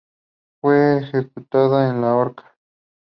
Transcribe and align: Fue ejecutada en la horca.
Fue 0.61 0.97
ejecutada 0.97 1.91
en 1.91 2.01
la 2.01 2.15
horca. 2.15 2.57